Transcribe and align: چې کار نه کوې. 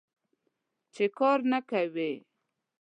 چې 0.93 1.05
کار 1.17 1.39
نه 1.51 1.59
کوې. 1.69 2.11